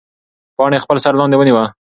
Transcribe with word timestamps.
پاڼې 0.57 0.77
خپل 0.83 0.97
سر 1.03 1.13
لاندې 1.19 1.35
ونیوه. 1.37 1.65